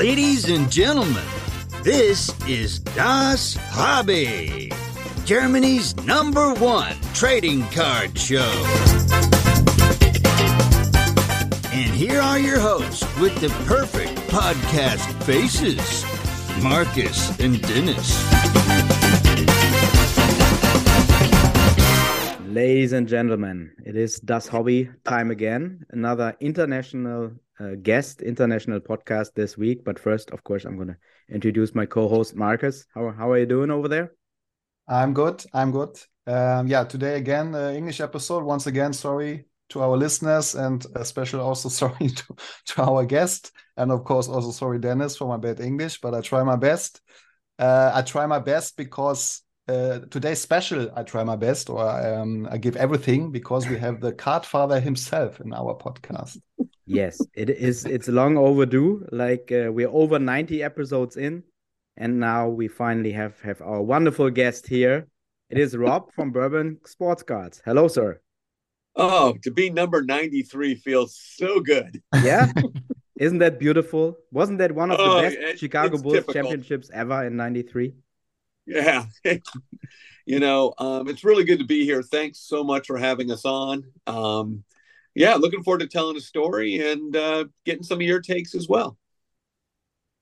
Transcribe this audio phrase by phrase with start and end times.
[0.00, 1.26] Ladies and gentlemen,
[1.82, 4.72] this is Das Hobby,
[5.26, 8.50] Germany's number one trading card show.
[11.70, 16.02] And here are your hosts with the perfect podcast faces
[16.62, 18.08] Marcus and Dennis.
[22.48, 25.84] Ladies and gentlemen, it is Das Hobby time again.
[25.90, 29.84] Another international uh, guest, international podcast this week.
[29.84, 30.96] But first, of course, I'm going to
[31.28, 32.86] introduce my co-host Marcus.
[32.94, 34.12] How how are you doing over there?
[34.88, 35.44] I'm good.
[35.52, 36.00] I'm good.
[36.26, 38.44] Um, yeah, today again, uh, English episode.
[38.44, 42.34] Once again, sorry to our listeners, and especially also sorry to,
[42.66, 46.00] to our guest, and of course also sorry Dennis for my bad English.
[46.00, 47.00] But I try my best.
[47.58, 50.90] Uh, I try my best because uh, today's special.
[50.96, 54.80] I try my best, or um, I give everything because we have the card father
[54.80, 56.38] himself in our podcast.
[56.86, 57.84] yes, it is.
[57.84, 59.06] It's long overdue.
[59.12, 61.44] Like uh, we're over ninety episodes in,
[61.96, 65.06] and now we finally have have our wonderful guest here.
[65.50, 67.62] It is Rob from Burbank Sports Cards.
[67.64, 68.20] Hello, sir.
[68.96, 72.02] Oh, to be number 93 feels so good.
[72.22, 72.52] Yeah.
[73.20, 74.16] Isn't that beautiful?
[74.30, 76.34] Wasn't that one of the oh, best it, Chicago Bulls typical.
[76.34, 77.94] championships ever in 93?
[78.70, 79.06] Yeah.
[80.26, 82.02] you know, um, it's really good to be here.
[82.02, 83.84] Thanks so much for having us on.
[84.06, 84.64] Um,
[85.14, 88.68] yeah, looking forward to telling a story and uh, getting some of your takes as
[88.68, 88.96] well.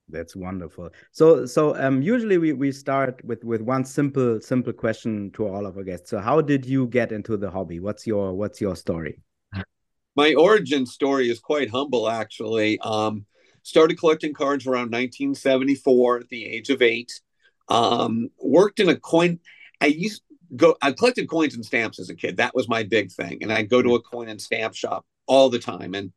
[0.09, 0.89] That's wonderful.
[1.13, 5.67] So, so um, usually we, we start with with one simple simple question to all
[5.67, 6.09] of our guests.
[6.09, 7.79] So, how did you get into the hobby?
[7.79, 9.21] What's your what's your story?
[10.17, 12.79] My origin story is quite humble, actually.
[12.81, 13.27] Um,
[13.63, 17.21] started collecting cards around 1974 at the age of eight.
[17.69, 19.41] Um, worked in a coin.
[19.81, 20.23] I used
[20.57, 20.77] go.
[20.83, 22.39] I collected coins and stamps as a kid.
[22.39, 25.51] That was my big thing, and I'd go to a coin and stamp shop all
[25.51, 25.95] the time.
[25.95, 26.13] And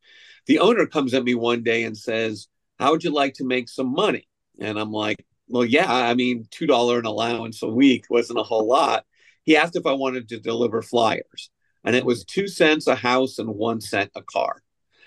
[0.48, 2.48] the owner comes at me one day and says,
[2.80, 4.28] "How would you like to make some money?"
[4.60, 5.92] And I'm like, "Well, yeah.
[5.92, 9.06] I mean, two dollar an allowance a week wasn't a whole lot."
[9.44, 11.50] He asked if I wanted to deliver flyers,
[11.84, 14.64] and it was two cents a house and one cent a car.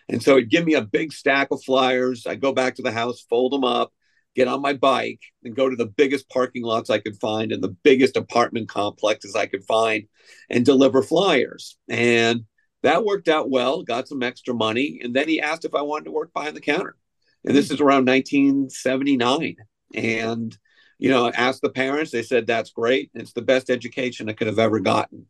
[0.09, 2.27] And so he'd give me a big stack of flyers.
[2.27, 3.93] I'd go back to the house, fold them up,
[4.35, 7.63] get on my bike and go to the biggest parking lots I could find and
[7.63, 10.05] the biggest apartment complexes I could find
[10.51, 11.77] and deliver flyers.
[11.89, 12.45] And
[12.83, 15.01] that worked out well, got some extra money.
[15.03, 16.97] And then he asked if I wanted to work behind the counter.
[17.45, 19.57] And this is around 1979.
[19.95, 20.59] And,
[20.99, 23.11] you know, I asked the parents, they said, that's great.
[23.15, 25.27] It's the best education I could have ever gotten.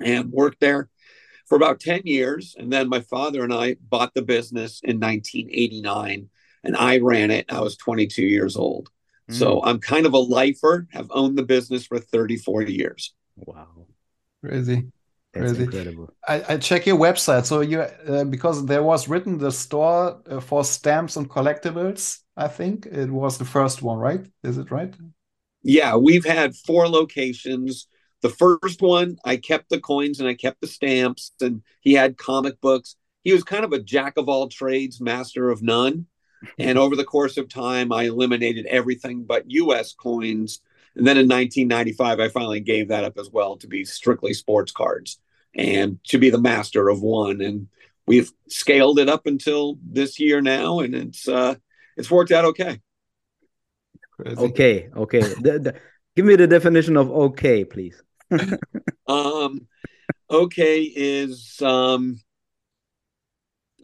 [0.00, 0.88] And worked there
[1.46, 2.56] for about 10 years.
[2.58, 6.28] And then my father and I bought the business in 1989
[6.64, 7.46] and I ran it.
[7.52, 8.90] I was 22 years old.
[9.30, 9.34] Mm.
[9.34, 13.14] So I'm kind of a lifer, have owned the business for 34 years.
[13.36, 13.86] Wow.
[14.44, 14.86] Crazy.
[15.32, 15.64] That's Crazy.
[15.64, 16.14] incredible.
[16.26, 17.44] I, I, check your website.
[17.44, 22.48] So you, uh, because there was written the store uh, for stamps and collectibles, I
[22.48, 24.24] think it was the first one, right?
[24.44, 24.94] Is it right?
[25.62, 27.88] Yeah, we've had four locations.
[28.22, 32.16] The first one, I kept the coins and I kept the stamps, and he had
[32.16, 32.96] comic books.
[33.22, 36.06] He was kind of a jack of all trades, master of none
[36.58, 40.60] and over the course of time, I eliminated everything but US coins.
[40.96, 44.72] And then in 1995, I finally gave that up as well to be strictly sports
[44.72, 45.18] cards
[45.54, 47.40] and to be the master of one.
[47.40, 47.68] And
[48.06, 51.56] we've scaled it up until this year now, and it's uh,
[51.96, 52.80] it's worked out okay.
[54.20, 55.20] Okay, okay.
[55.20, 55.74] the, the,
[56.14, 58.00] give me the definition of okay, please.
[59.08, 59.66] um,
[60.30, 62.20] okay is um,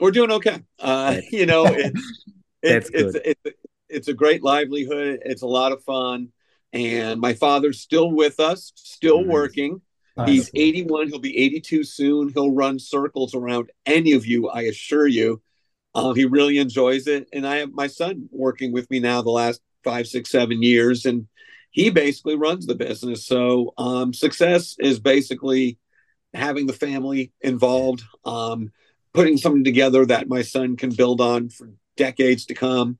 [0.01, 0.63] we're doing okay.
[0.79, 2.25] Uh, you know, it's
[2.63, 3.57] it's, it's, it's,
[3.89, 5.21] it's a great livelihood.
[5.25, 6.29] It's a lot of fun.
[6.73, 9.33] And my father's still with us, still nice.
[9.33, 9.81] working.
[10.17, 10.29] Nice.
[10.29, 11.09] He's 81.
[11.09, 12.29] He'll be 82 soon.
[12.29, 15.43] He'll run circles around any of you, I assure you.
[15.95, 17.29] Uh, he really enjoys it.
[17.33, 21.05] And I have my son working with me now the last five, six, seven years.
[21.05, 21.27] And
[21.71, 23.27] he basically runs the business.
[23.27, 25.79] So um, success is basically
[26.33, 28.71] having the family involved, um,
[29.13, 32.99] putting something together that my son can build on for decades to come,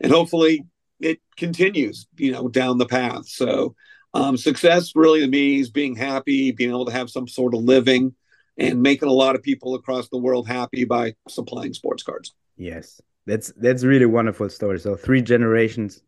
[0.00, 0.64] and hopefully
[1.00, 3.26] it continues, you know, down the path.
[3.28, 3.74] So
[4.14, 7.60] um, success really to me is being happy, being able to have some sort of
[7.60, 8.14] living,
[8.58, 12.34] and making a lot of people across the world happy by supplying sports cards.
[12.56, 14.78] Yes, that's that's really wonderful story.
[14.78, 16.00] So three generations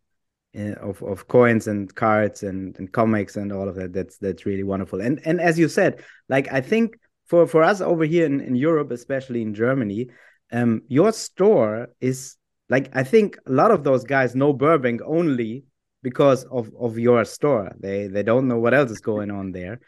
[0.57, 3.93] uh, of of coins and cards and, and comics and all of that.
[3.93, 5.01] That's that's really wonderful.
[5.01, 6.97] And and as you said, like I think
[7.27, 10.09] for for us over here in, in Europe, especially in Germany,
[10.51, 12.35] um, your store is
[12.69, 15.65] like I think a lot of those guys know Burbank only
[16.03, 17.75] because of of your store.
[17.79, 19.79] They they don't know what else is going on there.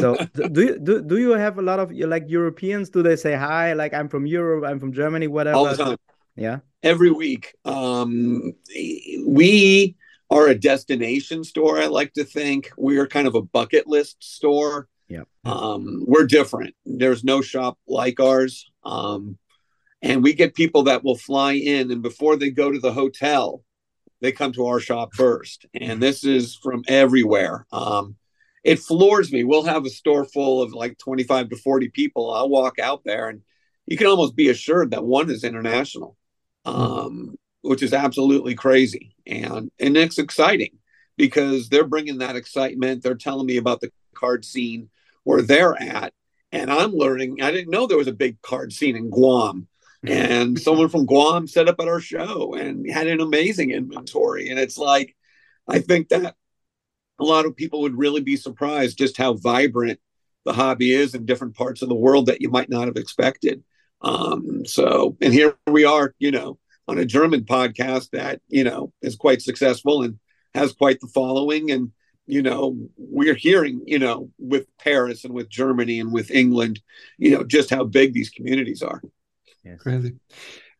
[0.00, 2.90] So do you do, do you have a lot of like Europeans?
[2.90, 3.72] Do they say hi?
[3.74, 5.56] Like I'm from Europe, I'm from Germany, whatever.
[5.56, 5.96] All the time.
[6.36, 6.58] Yeah.
[6.82, 7.54] every week.
[7.64, 8.52] Um,
[9.26, 9.96] we
[10.30, 11.80] are a destination store.
[11.80, 14.88] I like to think we are kind of a bucket list store.
[15.08, 15.24] Yeah.
[15.44, 16.74] Um, we're different.
[16.84, 18.70] There's no shop like ours.
[18.84, 19.38] Um,
[20.02, 23.62] and we get people that will fly in and before they go to the hotel,
[24.20, 25.66] they come to our shop first.
[25.74, 27.66] And this is from everywhere.
[27.72, 28.16] Um,
[28.64, 29.44] it floors me.
[29.44, 32.32] We'll have a store full of like 25 to 40 people.
[32.32, 33.42] I'll walk out there and
[33.86, 36.16] you can almost be assured that one is international,
[36.64, 39.14] um, which is absolutely crazy.
[39.26, 40.78] And, and it's exciting
[41.16, 43.02] because they're bringing that excitement.
[43.02, 44.90] They're telling me about the card scene
[45.24, 46.12] where they're at.
[46.50, 49.67] And I'm learning, I didn't know there was a big card scene in Guam.
[50.06, 54.48] And someone from Guam set up at our show and had an amazing inventory.
[54.48, 55.16] And it's like,
[55.66, 56.36] I think that
[57.18, 59.98] a lot of people would really be surprised just how vibrant
[60.44, 63.64] the hobby is in different parts of the world that you might not have expected.
[64.00, 68.92] Um, so, and here we are, you know, on a German podcast that, you know,
[69.02, 70.18] is quite successful and
[70.54, 71.72] has quite the following.
[71.72, 71.90] And,
[72.26, 76.80] you know, we're hearing, you know, with Paris and with Germany and with England,
[77.18, 79.02] you know, just how big these communities are.
[79.64, 79.80] Yes.
[79.80, 80.16] Crazy.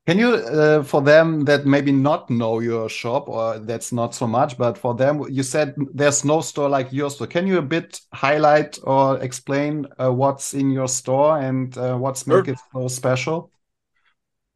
[0.09, 4.27] Can you, uh, for them that maybe not know your shop or that's not so
[4.27, 7.19] much, but for them, you said there's no store like yours.
[7.19, 11.95] So can you a bit highlight or explain uh, what's in your store and uh,
[11.99, 12.39] what's sure.
[12.39, 13.51] make it so special?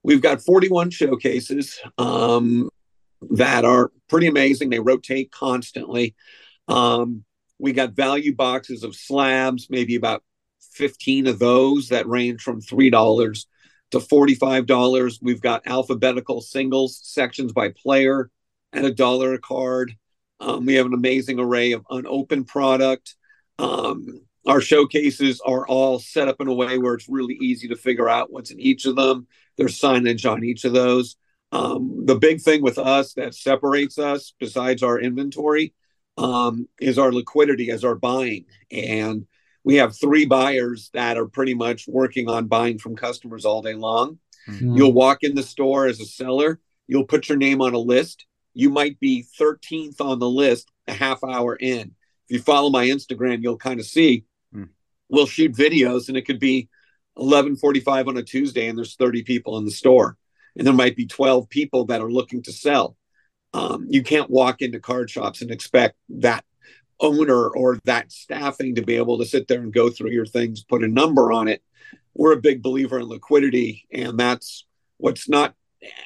[0.02, 2.70] We've got 41 showcases um,
[3.32, 4.70] that are pretty amazing.
[4.70, 6.14] They rotate constantly.
[6.66, 7.24] Um,
[7.58, 10.22] we got value boxes of slabs, maybe about
[10.72, 13.44] 15 of those that range from $3
[13.92, 15.18] to $45.
[15.22, 18.30] We've got alphabetical singles sections by player
[18.72, 19.96] at a dollar a card.
[20.40, 23.14] Um, we have an amazing array of unopened product.
[23.58, 27.76] Um, our showcases are all set up in a way where it's really easy to
[27.76, 29.28] figure out what's in each of them.
[29.56, 31.16] There's signage on each of those.
[31.52, 35.74] Um, the big thing with us that separates us, besides our inventory,
[36.16, 38.46] um, is our liquidity as our buying.
[38.70, 39.26] And
[39.64, 43.74] we have three buyers that are pretty much working on buying from customers all day
[43.74, 44.18] long.
[44.48, 44.76] Mm-hmm.
[44.76, 48.26] You'll walk in the store as a seller, you'll put your name on a list.
[48.54, 51.94] You might be 13th on the list a half hour in.
[52.28, 54.24] If you follow my Instagram, you'll kind of see
[54.54, 54.68] mm.
[55.08, 56.68] we'll shoot videos and it could be
[57.18, 60.16] 11:45 on a Tuesday and there's 30 people in the store.
[60.56, 62.96] And there might be 12 people that are looking to sell.
[63.54, 66.44] Um, you can't walk into card shops and expect that
[67.02, 70.62] owner or that staffing to be able to sit there and go through your things,
[70.62, 71.62] put a number on it.
[72.14, 74.64] We're a big believer in liquidity, and that's
[74.96, 75.54] what's not.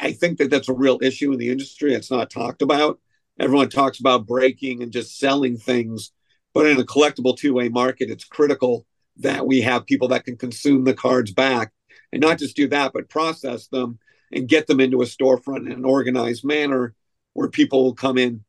[0.00, 1.94] I think that that's a real issue in the industry.
[1.94, 2.98] It's not talked about.
[3.38, 6.12] Everyone talks about breaking and just selling things,
[6.54, 8.86] but in a collectible two-way market, it's critical
[9.18, 11.72] that we have people that can consume the cards back,
[12.12, 13.98] and not just do that, but process them
[14.32, 16.94] and get them into a storefront in an organized manner
[17.34, 18.44] where people will come in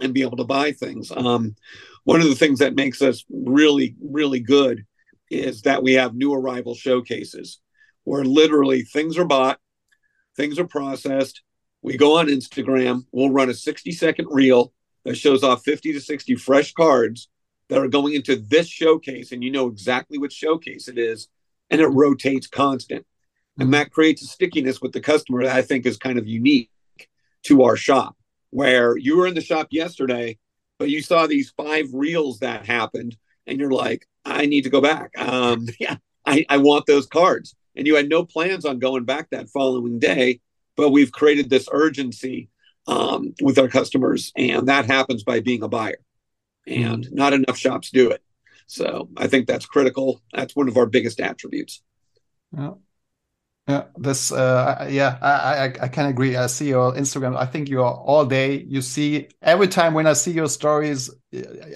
[0.00, 1.10] and be able to buy things.
[1.14, 1.56] Um,
[2.04, 4.86] one of the things that makes us really, really good
[5.30, 7.60] is that we have new arrival showcases
[8.04, 9.58] where literally things are bought,
[10.36, 11.42] things are processed.
[11.82, 14.72] We go on Instagram, we'll run a 60 second reel
[15.04, 17.28] that shows off 50 to 60 fresh cards
[17.68, 21.28] that are going into this showcase, and you know exactly which showcase it is,
[21.68, 23.04] and it rotates constant.
[23.58, 26.70] And that creates a stickiness with the customer that I think is kind of unique
[27.44, 28.16] to our shop
[28.50, 30.38] where you were in the shop yesterday,
[30.78, 34.80] but you saw these five reels that happened, and you're like, I need to go
[34.80, 35.10] back.
[35.18, 37.54] Um, yeah, I, I want those cards.
[37.76, 40.40] And you had no plans on going back that following day,
[40.76, 42.48] but we've created this urgency
[42.88, 45.98] um, with our customers, and that happens by being a buyer.
[46.66, 47.14] And mm-hmm.
[47.14, 48.22] not enough shops do it.
[48.66, 50.20] So I think that's critical.
[50.32, 51.82] That's one of our biggest attributes.
[52.56, 52.72] Yeah.
[53.68, 54.32] Yeah, this.
[54.32, 56.36] Uh, yeah, I, I I can agree.
[56.36, 57.36] I see your Instagram.
[57.36, 58.62] I think you're all day.
[58.66, 61.10] You see every time when I see your stories,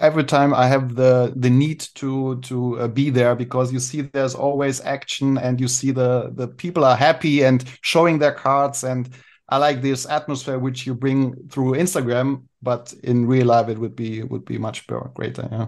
[0.01, 4.01] every time I have the the need to to uh, be there because you see
[4.01, 8.85] there's always action and you see the the people are happy and showing their cards
[8.85, 9.11] and
[9.51, 13.95] I like this atmosphere which you bring through Instagram, but in real life it would
[13.97, 15.47] be would be much better, greater.
[15.53, 15.67] Yeah.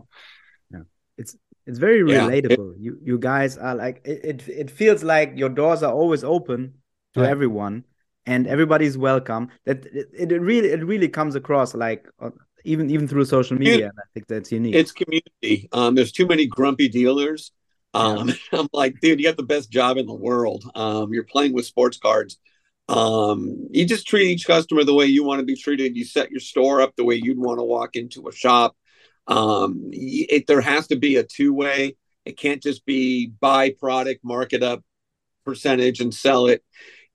[1.66, 2.74] Yeah, it's very relatable.
[2.74, 6.24] It, you you guys are like it, it, it feels like your doors are always
[6.24, 6.74] open
[7.14, 7.28] to yeah.
[7.28, 7.84] everyone
[8.26, 9.48] and everybody's welcome.
[9.64, 12.30] That it, it, really it really comes across like uh,
[12.64, 13.92] even even through social media.
[13.96, 14.74] I think that's unique.
[14.74, 15.68] It's community.
[15.72, 17.52] Um, there's too many grumpy dealers.
[17.92, 18.34] Um, yeah.
[18.52, 20.64] I'm like, dude, you have the best job in the world.
[20.74, 22.38] Um, you're playing with sports cards.
[22.88, 25.96] Um, you just treat each customer the way you want to be treated.
[25.96, 28.76] You set your store up the way you'd want to walk into a shop.
[29.26, 31.96] Um, it, there has to be a two way.
[32.24, 34.82] It can't just be buy product, mark it up
[35.44, 36.64] percentage, and sell it.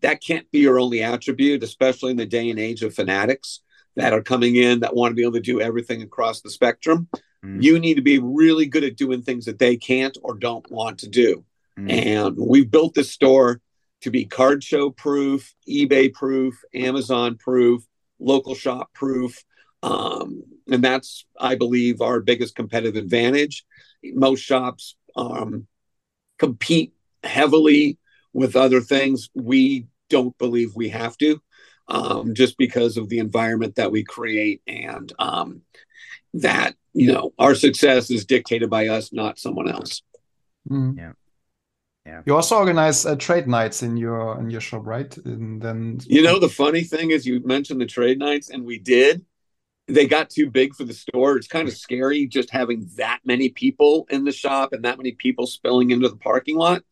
[0.01, 3.61] that can't be your only attribute, especially in the day and age of fanatics
[3.95, 7.07] that are coming in that want to be able to do everything across the spectrum.
[7.43, 7.61] Mm.
[7.61, 10.99] You need to be really good at doing things that they can't or don't want
[10.99, 11.43] to do.
[11.77, 11.91] Mm.
[11.91, 13.61] And we've built this store
[14.01, 17.83] to be card show proof, eBay proof, Amazon proof,
[18.19, 19.43] local shop proof.
[19.83, 23.65] Um, and that's, I believe, our biggest competitive advantage.
[24.03, 25.67] Most shops um,
[26.37, 27.97] compete heavily
[28.33, 29.29] with other things.
[29.33, 31.41] We don't believe we have to,
[31.87, 35.61] um, just because of the environment that we create and um,
[36.33, 40.01] that you know our success is dictated by us, not someone else.
[40.69, 40.97] Mm.
[40.97, 41.11] Yeah.
[42.05, 42.21] Yeah.
[42.25, 45.15] You also organize uh, trade nights in your in your shop, right?
[45.25, 48.79] And then you know the funny thing is you mentioned the trade nights, and we
[48.79, 49.25] did.
[49.89, 51.37] They got too big for the store.
[51.37, 55.13] It's kind of scary just having that many people in the shop and that many
[55.13, 56.83] people spilling into the parking lot.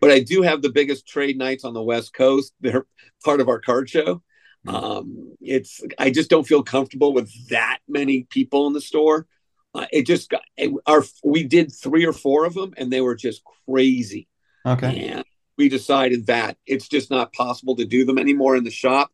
[0.00, 2.54] But I do have the biggest trade nights on the West Coast.
[2.60, 2.86] They're
[3.24, 4.22] part of our card show.
[4.66, 4.74] Hmm.
[4.74, 9.26] Um, it's I just don't feel comfortable with that many people in the store.
[9.74, 13.00] Uh, it just got it, our we did three or four of them, and they
[13.00, 14.28] were just crazy.
[14.64, 15.08] Okay.
[15.08, 15.24] And
[15.58, 19.10] we decided that it's just not possible to do them anymore in the shop.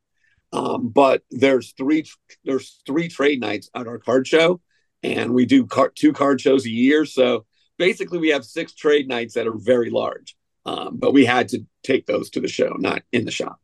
[0.52, 2.04] Um, but there's three
[2.44, 4.61] there's three trade nights at our card show,
[5.02, 7.06] and we do car- two card shows a year.
[7.06, 7.47] So
[7.78, 10.37] basically, we have six trade nights that are very large.
[10.64, 13.61] Um, but we had to take those to the show, not in the shop.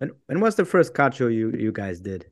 [0.00, 2.26] And when was the first card show you you guys did?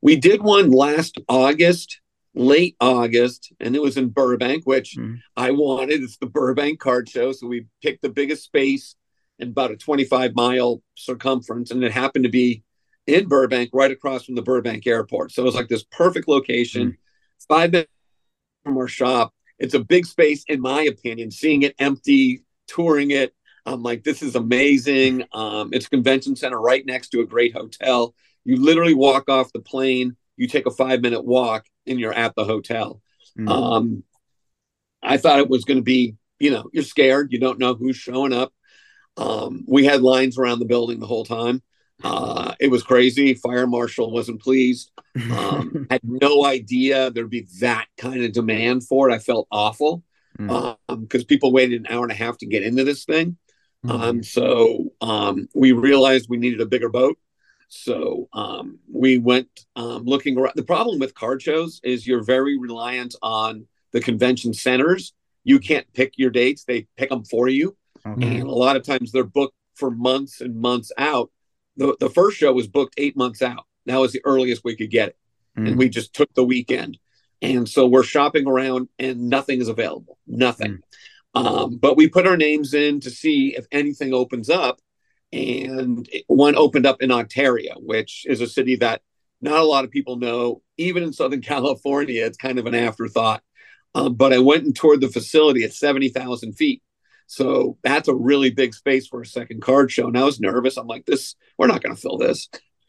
[0.00, 2.00] We did one last August
[2.36, 5.18] late August, and it was in Burbank, which mm.
[5.36, 6.02] I wanted.
[6.02, 8.94] It's the Burbank Card Show, so we picked the biggest space
[9.40, 12.62] about a 25 mile circumference, and it happened to be
[13.06, 15.32] in Burbank, right across from the Burbank Airport.
[15.32, 16.96] So it was like this perfect location, mm.
[17.48, 17.90] five minutes
[18.64, 19.32] from our shop.
[19.58, 21.30] It's a big space, in my opinion.
[21.30, 25.24] Seeing it empty, touring it, I'm like, this is amazing.
[25.32, 28.14] Um, it's a convention center right next to a great hotel.
[28.44, 32.34] You literally walk off the plane you take a five minute walk and you're at
[32.34, 33.00] the hotel.
[33.38, 33.48] Mm-hmm.
[33.48, 34.04] Um,
[35.02, 37.96] I thought it was going to be, you know, you're scared, you don't know who's
[37.96, 38.52] showing up.
[39.16, 41.62] Um, we had lines around the building the whole time.
[42.04, 43.34] Uh, it was crazy.
[43.34, 44.90] Fire marshal wasn't pleased.
[45.30, 49.14] Um, had no idea there'd be that kind of demand for it.
[49.14, 50.02] I felt awful
[50.36, 50.78] because mm.
[50.88, 53.38] um, people waited an hour and a half to get into this thing.
[53.84, 53.90] Mm.
[53.90, 57.18] Um, so um, we realized we needed a bigger boat.
[57.68, 60.52] So um, we went um, looking around.
[60.54, 65.14] The problem with card shows is you're very reliant on the convention centers.
[65.44, 67.76] You can't pick your dates; they pick them for you,
[68.14, 71.30] and a lot of times they're booked for months and months out.
[71.76, 73.64] The the first show was booked eight months out.
[73.86, 75.16] That was the earliest we could get it,
[75.58, 75.68] mm.
[75.68, 76.98] and we just took the weekend.
[77.42, 80.18] And so we're shopping around, and nothing is available.
[80.26, 80.78] Nothing.
[81.36, 81.46] Mm.
[81.46, 84.80] Um, but we put our names in to see if anything opens up
[85.32, 89.02] and one opened up in Ontario, which is a city that
[89.40, 90.62] not a lot of people know.
[90.78, 93.42] Even in Southern California, it's kind of an afterthought.
[93.94, 96.82] Um, but I went and toured the facility at 70,000 feet.
[97.26, 100.06] So that's a really big space for a second card show.
[100.06, 100.76] And I was nervous.
[100.76, 102.48] I'm like, this, we're not going to fill this.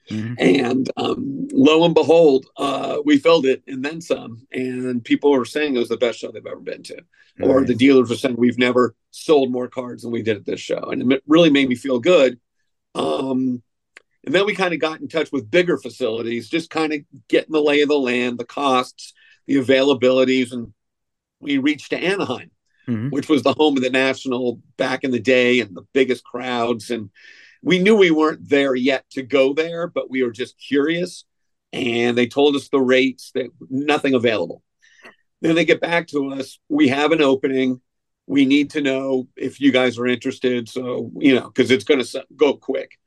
[0.09, 0.33] Mm-hmm.
[0.37, 4.47] And um, lo and behold, uh, we filled it and then some.
[4.51, 6.97] And people were saying it was the best show they've ever been to.
[7.37, 7.49] Nice.
[7.49, 10.59] Or the dealers were saying we've never sold more cards than we did at this
[10.59, 10.91] show.
[10.91, 12.39] And it really made me feel good.
[12.95, 13.61] Um,
[14.23, 17.53] and then we kind of got in touch with bigger facilities, just kind of getting
[17.53, 19.13] the lay of the land, the costs,
[19.45, 20.51] the availabilities.
[20.51, 20.73] And
[21.39, 22.51] we reached to Anaheim,
[22.87, 23.09] mm-hmm.
[23.09, 26.89] which was the home of the National back in the day and the biggest crowds.
[26.89, 27.09] And
[27.61, 31.25] we knew we weren't there yet to go there, but we were just curious.
[31.73, 34.63] And they told us the rates that nothing available.
[35.41, 36.59] Then they get back to us.
[36.69, 37.81] We have an opening.
[38.25, 40.67] We need to know if you guys are interested.
[40.69, 42.97] So, you know, because it's going to go quick.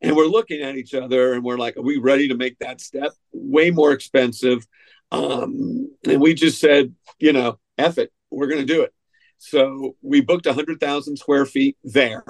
[0.00, 2.80] And we're looking at each other and we're like, are we ready to make that
[2.80, 3.12] step?
[3.32, 4.66] Way more expensive.
[5.10, 8.92] Um, and we just said, you know, F it, we're going to do it.
[9.38, 12.24] So we booked 100,000 square feet there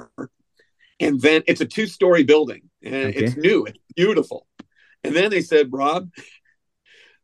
[0.99, 3.25] and then it's a two story building and okay.
[3.25, 4.47] it's new, it's beautiful.
[5.03, 6.09] And then they said, Rob,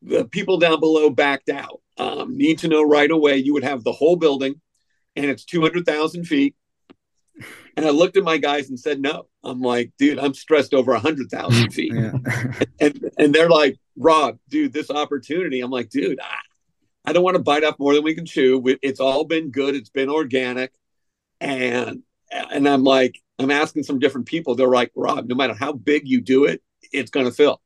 [0.02, 1.82] the people down below backed out.
[1.98, 3.38] Um, need to know right away.
[3.38, 4.60] You would have the whole building
[5.16, 6.56] and it's 200,000 feet.
[7.78, 9.28] And I looked at my guys and said, no.
[9.44, 11.94] I'm like, dude, I'm stressed over 100,000 feet.
[11.94, 15.62] and, and they're like, Rob, dude, this opportunity.
[15.62, 16.38] I'm like, dude, I,
[17.06, 18.64] I don't want to bite off more than we can chew.
[18.82, 19.76] It's all been good.
[19.76, 20.72] It's been organic.
[21.40, 24.56] And, and I'm like, I'm asking some different people.
[24.56, 27.62] They're like, Rob, no matter how big you do it, it's going to fill.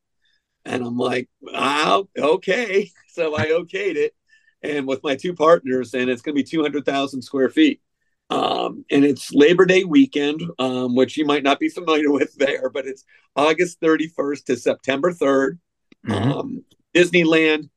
[0.64, 2.90] And I'm like, oh, okay.
[3.08, 4.14] So I okayed it.
[4.62, 7.80] And with my two partners, and it's going to be 200,000 square feet.
[8.28, 12.68] Um, and it's Labor Day weekend, um, which you might not be familiar with there,
[12.68, 15.58] but it's August 31st to September 3rd.
[16.06, 16.12] Mhm.
[16.12, 16.64] Um,
[16.94, 17.70] Disneyland,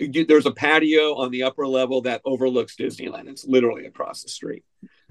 [0.00, 3.28] there's a patio on the upper level that overlooks Disneyland.
[3.28, 4.64] It's literally across the street.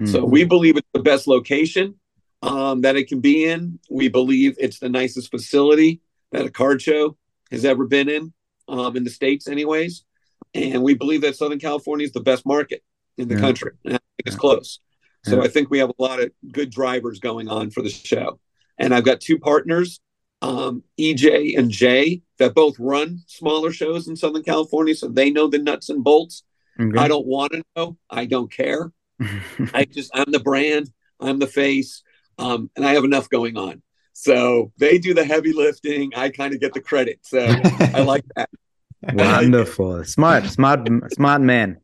[0.05, 0.31] So Mhm.
[0.31, 1.95] we believe it's the best location
[2.41, 3.79] um, that it can be in.
[3.89, 5.99] We believe it's the nicest facility
[6.31, 7.17] that a card show
[7.51, 8.33] has ever been in,
[8.69, 10.05] um, in the states, anyways.
[10.53, 12.81] And we believe that Southern California is the best market
[13.17, 13.41] in the Yeah.
[13.41, 13.71] country.
[13.83, 14.79] And I think it's close.
[15.25, 15.43] So Yeah.
[15.43, 18.39] I think we have a lot of good drivers going on for the show.
[18.77, 19.99] And I've got two partners,
[20.41, 24.95] um, EJ and Jay, that both run smaller shows in Southern California.
[24.95, 26.43] So they know the nuts and bolts.
[26.79, 26.97] Okay.
[26.97, 27.97] I don't want to know.
[28.09, 28.91] I don't care.
[29.73, 32.03] I just I'm the brand, I'm the face,
[32.37, 33.81] um, and I have enough going on.
[34.13, 36.11] So they do the heavy lifting.
[36.15, 37.19] I kind of get the credit.
[37.23, 38.49] So I like that.
[39.13, 40.03] Wonderful.
[40.05, 41.77] Smart, smart, smart man.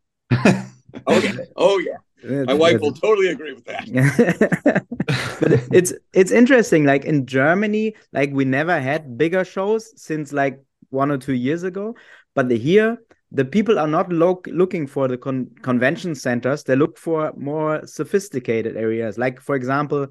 [1.08, 1.98] Oh yeah, oh yeah.
[2.28, 4.86] My wife will totally agree with that.
[5.40, 10.60] but it's it's interesting like in germany like we never had bigger shows since like
[10.90, 11.96] one or two years ago.
[12.34, 12.98] But here
[13.32, 16.64] the people are not lo- looking for the con- convention centers.
[16.64, 19.18] They look for more sophisticated areas.
[19.18, 20.08] Like for example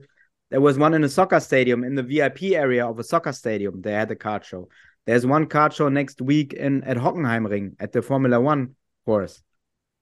[0.50, 3.80] there was one in a soccer stadium in the vip area of a soccer stadium.
[3.80, 4.68] They had a card show.
[5.06, 9.42] There's one card show next week in at hockenheimring at the formula one course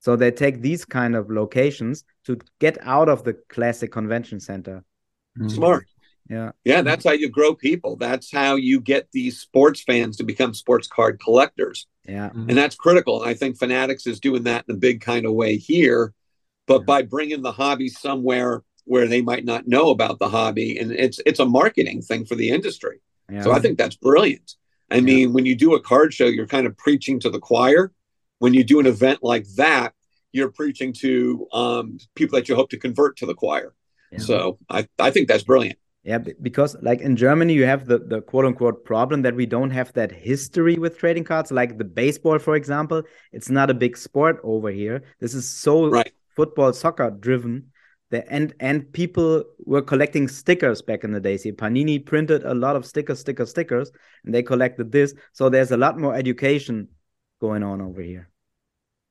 [0.03, 4.83] so they take these kind of locations to get out of the classic convention center.
[5.47, 5.85] Smart.
[6.29, 6.51] Yeah.
[6.65, 7.95] Yeah, that's how you grow people.
[7.95, 11.87] That's how you get these sports fans to become sports card collectors.
[12.05, 12.29] Yeah.
[12.29, 12.49] Mm-hmm.
[12.49, 13.21] And that's critical.
[13.21, 16.13] And I think Fanatics is doing that in a big kind of way here,
[16.67, 16.85] but Yeah.
[16.85, 21.21] by bringing the hobby somewhere where they might not know about the hobby, and it's
[21.25, 22.99] it's a marketing thing for the industry.
[23.31, 23.43] Yeah.
[23.43, 24.55] So I think that's brilliant.
[24.91, 27.93] I mean, when you do a card show, you're kind of preaching to the choir.
[28.39, 29.93] When you do an event like that,
[30.31, 33.73] you're preaching to um, people that you hope to convert to the choir.
[34.11, 34.19] Yeah.
[34.19, 35.77] So I, I think that's brilliant.
[36.03, 39.69] Yeah, because like in Germany, you have the, the quote unquote problem that we don't
[39.69, 41.49] have that history with trading cards.
[41.49, 45.03] Like the baseball, for example, it's not a big sport over here.
[45.21, 46.11] This is so Right.
[46.35, 47.67] football, soccer driven.
[48.09, 51.37] The, and and people were collecting stickers back in the day.
[51.37, 53.89] See, Panini printed a lot of stickers, stickers, stickers,
[54.25, 55.15] and they collected this.
[55.31, 56.89] So there's a lot more education
[57.43, 58.29] going on over here.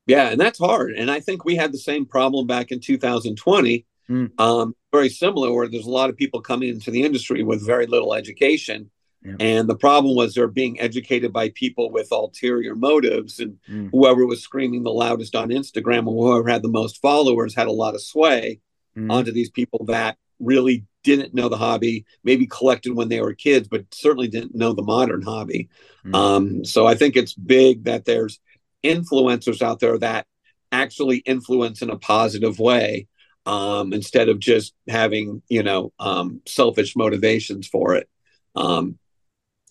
[0.07, 0.93] Yeah, and that's hard.
[0.93, 3.85] And I think we had the same problem back in 2020.
[4.09, 4.41] Mm.
[4.41, 7.87] Um, very similar, where there's a lot of people coming into the industry with very
[7.87, 8.91] little education.
[9.23, 9.35] Yeah.
[9.39, 13.91] And the problem was they're being educated by people with ulterior motives, and Mm.
[13.93, 17.73] whoever was screaming the loudest on Instagram or whoever had the most followers had a
[17.73, 18.61] lot of sway
[18.97, 19.13] Mm.
[19.13, 23.69] onto these people that really didn't know the hobby, maybe collected when they were kids,
[23.69, 25.69] but certainly didn't know the modern hobby.
[26.05, 26.15] Mm.
[26.15, 28.41] Um, so I think it's big that there's
[28.85, 30.27] influencers out there that
[30.71, 33.07] actually influence in a positive way
[33.47, 38.09] um, instead of just having, you know, um, selfish motivations for it.
[38.55, 38.99] Um,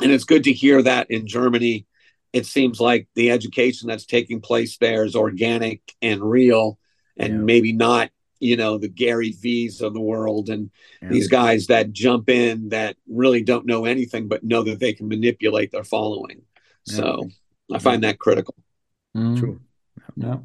[0.02, 1.86] and it's good to hear that in Germany,
[2.34, 6.78] it seems like the education that's taking place there is organic and real
[7.18, 7.40] and Yeah.
[7.40, 8.10] maybe not,
[8.42, 10.70] you know, the Gary V's of the world and
[11.02, 11.10] Yeah.
[11.10, 15.08] these guys that jump in that really don't know anything but know that they can
[15.08, 16.42] manipulate their following.
[16.88, 16.96] Yeah.
[16.96, 17.30] So
[17.72, 18.56] I find that critical.
[19.16, 19.38] Mm.
[19.40, 19.62] True.
[20.16, 20.40] Yeah.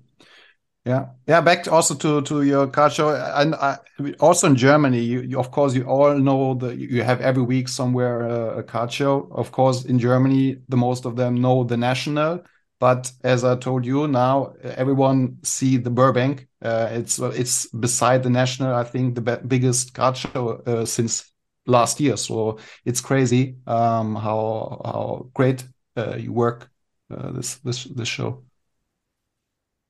[0.84, 1.40] Yeah, yeah.
[1.40, 3.78] Back also to to your card show, and I,
[4.20, 7.66] also in Germany, you, you of course you all know that you have every week
[7.68, 9.28] somewhere a, a card show.
[9.32, 12.44] Of course, in Germany, the most of them know the national,
[12.78, 16.46] but as I told you, now everyone see the Burbank.
[16.60, 18.74] Uh, it's it's beside the national.
[18.74, 21.32] I think the be- biggest card show uh, since
[21.66, 22.16] last year.
[22.16, 25.64] So it's crazy um, how how great
[25.96, 26.70] uh, you work
[27.10, 28.42] uh, this this this show.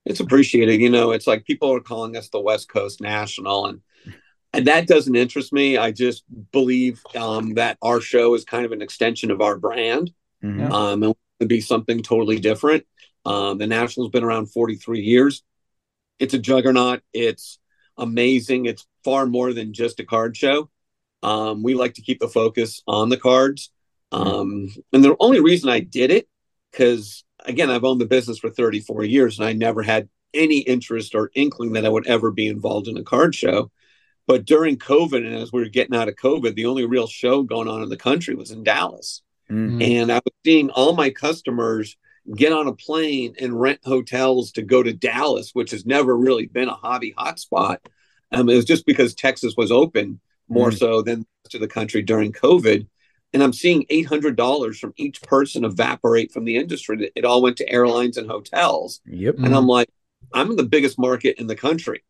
[0.04, 0.80] It's appreciated.
[0.80, 3.80] You know, it's like people are calling us the West Coast National and
[4.52, 5.76] and that doesn't interest me.
[5.76, 10.12] I just believe um, that our show is kind of an extension of our brand.
[10.42, 10.70] Mhm.
[10.70, 12.84] Um, and to be something totally different.
[13.24, 15.42] Um, the National's been around 43 years.
[16.18, 17.02] It's a juggernaut.
[17.12, 17.58] It's
[17.98, 18.66] amazing.
[18.66, 20.70] It's far more than just a card show.
[21.22, 23.70] Um, we like to keep the focus on the cards.
[24.12, 26.28] Um, and the only reason I did it,
[26.70, 31.14] because again, I've owned the business for 34 years and I never had any interest
[31.14, 33.70] or inkling that I would ever be involved in a card show.
[34.26, 37.42] But during COVID, and as we were getting out of COVID, the only real show
[37.42, 39.22] going on in the country was in Dallas.
[39.50, 39.82] Mm.
[39.82, 41.96] And I was seeing all my customers
[42.36, 46.46] get on a plane and rent hotels to go to Dallas, which has never really
[46.46, 47.78] been a hobby hotspot.
[48.30, 50.78] Um, it was just because Texas was open more Mm.
[50.78, 52.86] so than the rest of the country during COVID.
[53.32, 57.10] And I'm seeing $800 from each person evaporate from the industry.
[57.16, 59.00] It all went to airlines and hotels.
[59.04, 59.38] Yep.
[59.38, 59.88] And I'm like,
[60.32, 62.04] I'm in the biggest market in the country.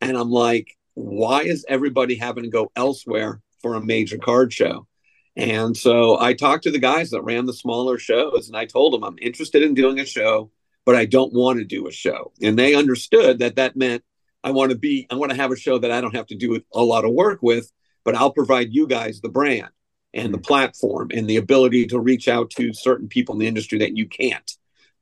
[0.00, 4.86] And I'm like, why is everybody having to go elsewhere for a major card show?
[5.36, 8.92] And so I talked to the guys that ran the smaller shows and I told
[8.92, 10.50] them I'm interested in doing a show,
[10.84, 12.32] but I don't want to do a show.
[12.42, 14.04] And they understood that that meant
[14.44, 16.34] I want to be, I want to have a show that I don't have to
[16.34, 17.70] do a lot of work with,
[18.04, 19.70] but I'll provide you guys the brand
[20.12, 23.78] and the platform and the ability to reach out to certain people in the industry
[23.78, 24.50] that you can't.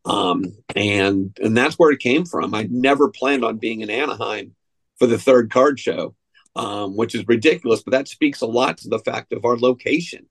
[0.04, 2.54] Um, and and that's where it came from.
[2.54, 4.54] I never planned on being in Anaheim
[4.98, 6.14] for the third card show,
[6.56, 10.26] um, which is ridiculous, but that speaks a lot to the fact of our location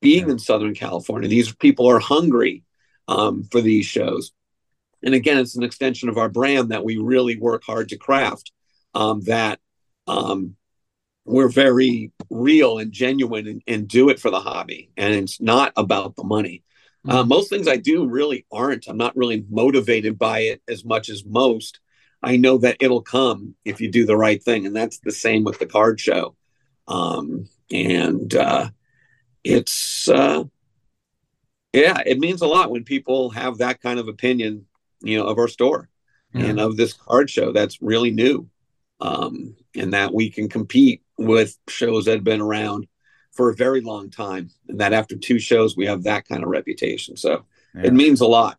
[0.00, 0.32] being yeah.
[0.32, 1.28] in Southern California.
[1.28, 2.62] These people are hungry
[3.08, 4.32] um, for these shows.
[5.02, 8.52] And again, it's an extension of our brand that we really work hard to craft.
[8.94, 9.58] Um, that
[10.06, 10.56] um,
[11.24, 14.90] we're very real and genuine and, and, do it for the hobby.
[14.96, 16.62] And it's not about the money.
[17.08, 17.28] Uh, mm-hmm.
[17.28, 18.86] most things I do really aren't.
[18.86, 21.80] I'm not really motivated by it as much as most.
[22.24, 24.66] I know that it'll come if you do the right thing.
[24.66, 26.34] And that's the same with the card show.
[26.88, 28.70] Um, and uh,
[29.42, 30.44] it's, uh,
[31.72, 34.66] yeah, it means a lot when people have that kind of opinion,
[35.00, 35.88] you know, of our store
[36.32, 36.46] yeah.
[36.46, 38.48] and of this card show that's really new.
[39.00, 42.86] Um, and that we can compete with shows that have been around
[43.32, 46.48] for a very long time and that after two shows we have that kind of
[46.48, 47.82] reputation so yeah.
[47.82, 48.58] it means a lot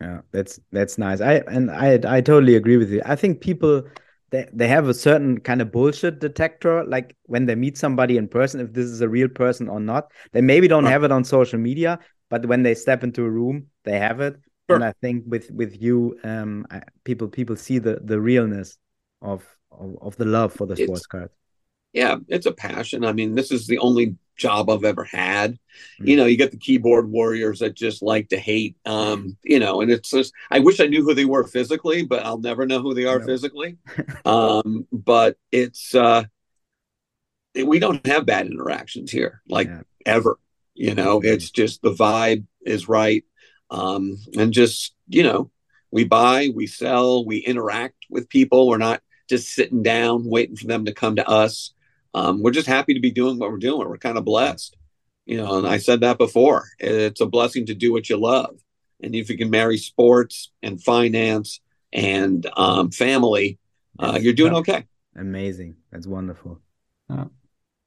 [0.00, 1.20] yeah that's that's nice.
[1.20, 3.02] I and i i totally agree with you.
[3.04, 3.84] I think people
[4.30, 8.28] they, they have a certain kind of bullshit detector like when they meet somebody in
[8.28, 10.10] person if this is a real person or not.
[10.32, 13.66] They maybe don't have it on social media but when they step into a room
[13.84, 14.36] they have it.
[14.68, 14.74] Sure.
[14.74, 16.66] and i think with with you um
[17.04, 18.78] people people see the the realness
[19.22, 21.30] of of, of the love for the it's, sports card.
[21.92, 23.04] Yeah, it's a passion.
[23.04, 25.52] I mean, this is the only job I've ever had.
[25.52, 26.08] Mm-hmm.
[26.08, 28.76] You know, you get the keyboard warriors that just like to hate.
[28.84, 32.24] Um, you know, and it's just I wish I knew who they were physically, but
[32.24, 33.78] I'll never know who they are physically.
[34.24, 36.24] um, but it's uh
[37.54, 39.82] we don't have bad interactions here, like yeah.
[40.04, 40.38] ever.
[40.74, 41.28] You know, mm-hmm.
[41.28, 43.24] it's just the vibe is right.
[43.70, 45.50] Um, and just, you know,
[45.90, 48.68] we buy, we sell, we interact with people.
[48.68, 51.72] We're not just sitting down waiting for them to come to us
[52.16, 53.86] um, we're just happy to be doing what we're doing.
[53.86, 54.74] We're kind of blessed,
[55.26, 55.58] you know.
[55.58, 56.64] And I said that before.
[56.78, 58.56] It's a blessing to do what you love,
[59.02, 61.60] and if you can marry sports and finance
[61.92, 63.58] and um, family,
[63.98, 64.86] uh, you're doing okay.
[65.14, 65.76] Amazing.
[65.92, 66.60] That's wonderful.
[67.10, 67.24] Yeah.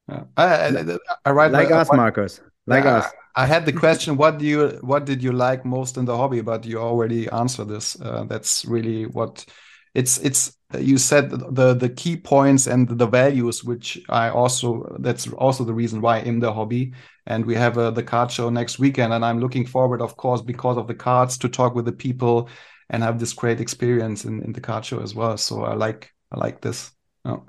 [0.08, 0.24] Yeah.
[0.38, 2.42] I, I, I, write like us, Marcus.
[2.66, 3.06] Like us.
[3.36, 6.42] I had the question, what do you, what did you like most in the hobby?
[6.42, 8.00] But you already answered this.
[8.02, 9.46] Uh, that's really what
[9.94, 15.28] it's it's you said the the key points and the values which i also that's
[15.34, 16.94] also the reason why in the hobby.
[17.26, 20.42] And we have uh, the card show next weekend and i'm looking forward of course
[20.42, 22.50] because of the cards to talk with the people
[22.90, 25.38] and have this great experience in, in the card show as well.
[25.38, 26.92] So i like i like this.
[27.26, 27.44] Oh.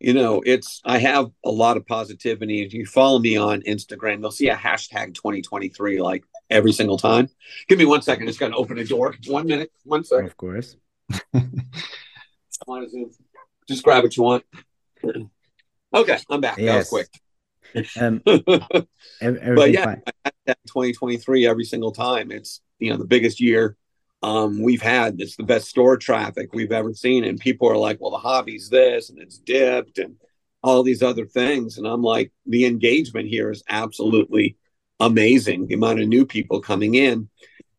[0.00, 2.62] you know it's i have a lot of positivity.
[2.62, 7.28] If you follow me on instagram you'll see a hashtag 2023 like every single time.
[7.68, 8.24] Give me one second.
[8.24, 9.14] I just gotta open a door.
[9.26, 9.70] One minute.
[9.84, 10.76] One second of course
[13.68, 14.44] just grab what you want.
[15.94, 16.58] Okay, I'm back.
[16.58, 16.72] Yes.
[16.72, 17.08] That was quick.
[18.00, 19.96] Um, but yeah,
[20.46, 22.30] 2023 every single time.
[22.30, 23.76] It's you know the biggest year
[24.22, 25.20] um, we've had.
[25.20, 28.68] It's the best store traffic we've ever seen, and people are like, "Well, the hobby's
[28.68, 30.16] this, and it's dipped, and
[30.62, 34.56] all these other things." And I'm like, the engagement here is absolutely
[35.00, 35.66] amazing.
[35.66, 37.28] The amount of new people coming in,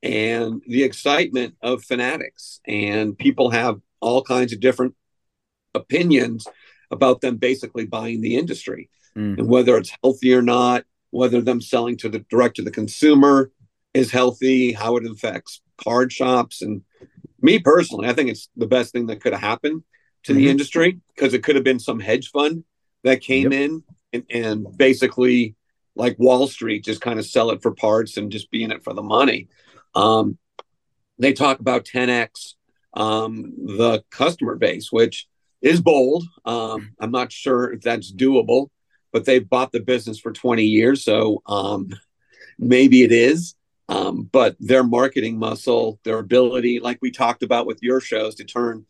[0.03, 4.95] and the excitement of fanatics, and people have all kinds of different
[5.73, 6.47] opinions
[6.91, 9.37] about them basically buying the industry mm.
[9.37, 13.51] and whether it's healthy or not, whether them selling to the direct to the consumer
[13.93, 16.61] is healthy, how it affects card shops.
[16.61, 16.83] And
[17.41, 19.83] me personally, I think it's the best thing that could have happened
[20.23, 20.39] to mm-hmm.
[20.39, 22.63] the industry because it could have been some hedge fund
[23.03, 23.61] that came yep.
[23.61, 23.83] in
[24.13, 25.55] and, and basically
[25.95, 28.83] like Wall Street just kind of sell it for parts and just be in it
[28.83, 29.47] for the money.
[29.95, 30.37] Um,
[31.19, 32.53] they talk about 10x
[32.93, 35.27] um, the customer base, which
[35.61, 36.25] is bold.
[36.45, 38.69] Um, I'm not sure if that's doable,
[39.11, 41.89] but they've bought the business for 20 years, so um,
[42.57, 43.55] maybe it is.
[43.89, 48.43] Um, but their marketing muscle, their ability, like we talked about with your shows, to
[48.43, 48.85] turn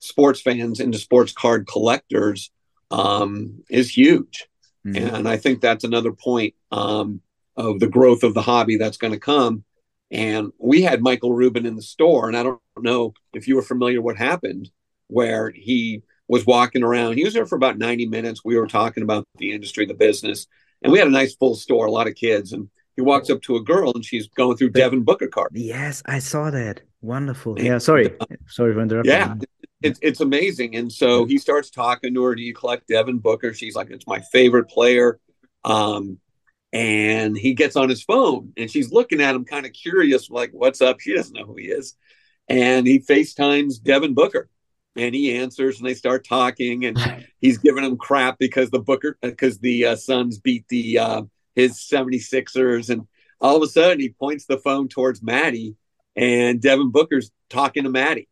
[0.00, 2.50] sports fans into sports card collectors
[2.90, 4.46] um, is huge.
[4.86, 5.14] Mm-hmm.
[5.14, 7.22] And I think that's another point um,
[7.56, 9.64] of the growth of the hobby that's going to come
[10.12, 13.62] and we had Michael Rubin in the store, and I don't know if you were
[13.62, 14.70] familiar what happened,
[15.08, 17.14] where he was walking around.
[17.14, 18.44] He was there for about 90 minutes.
[18.44, 20.46] We were talking about the industry, the business,
[20.82, 22.52] and we had a nice full store, a lot of kids.
[22.52, 25.54] And he walks up to a girl, and she's going through Devin Booker cards.
[25.54, 26.82] Yes, I saw that.
[27.00, 27.58] Wonderful.
[27.58, 28.14] Yeah, sorry,
[28.48, 29.12] sorry for interrupting.
[29.12, 29.34] Yeah,
[29.80, 30.76] it's it's amazing.
[30.76, 32.34] And so he starts talking to her.
[32.34, 33.54] Do you collect Devin Booker?
[33.54, 35.18] She's like, it's my favorite player.
[35.64, 36.18] Um,
[36.72, 40.50] and he gets on his phone and she's looking at him kind of curious, like,
[40.52, 41.00] what's up?
[41.00, 41.96] She doesn't know who he is.
[42.48, 44.48] And he FaceTimes Devin Booker
[44.96, 46.98] and he answers and they start talking and
[47.40, 51.22] he's giving him crap because the Booker, because the uh, Suns beat the, uh,
[51.54, 52.88] his 76ers.
[52.90, 53.06] And
[53.40, 55.76] all of a sudden he points the phone towards Maddie
[56.16, 58.28] and Devin Booker's talking to Maddie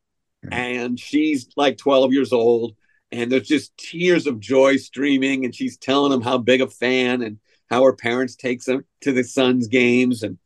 [0.51, 2.75] and she's like 12 years old
[3.13, 7.23] and there's just tears of joy streaming and she's telling him how big a fan
[7.23, 7.39] and
[7.71, 10.39] how her parents takes them to the Suns games and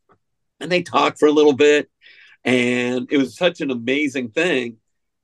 [0.60, 1.90] and they talk for a little bit
[2.44, 4.76] and it was such an amazing thing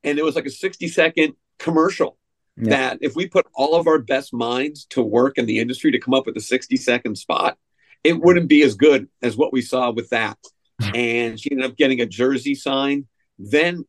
[0.03, 2.17] and it was like a 60 second commercial
[2.57, 2.71] yeah.
[2.71, 6.01] that if we put all of our best minds to work in the industry to
[6.01, 7.59] come up with a 60 second spot
[8.03, 10.39] it wouldn't be as good as what we saw with that
[10.95, 13.07] and she ended up getting a jersey signed
[13.39, 13.85] then